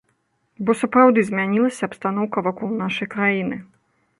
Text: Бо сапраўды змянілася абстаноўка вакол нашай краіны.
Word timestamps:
Бо 0.69 0.75
сапраўды 0.79 1.25
змянілася 1.29 1.83
абстаноўка 1.91 2.37
вакол 2.49 2.75
нашай 2.83 3.07
краіны. 3.17 3.63